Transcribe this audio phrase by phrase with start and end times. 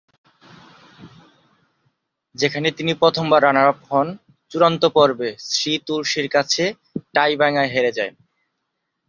[2.35, 4.07] সেখানে তিনি প্রথম রানার আপ হন,
[4.51, 6.63] চূড়ান্ত পর্বে শ্রী তুলসীর কাছে
[7.13, 8.13] টাই ভাঙায় হেরে যান।